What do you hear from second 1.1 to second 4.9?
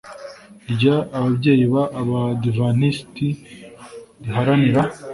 ababyeyi b abadiventisiti riharanira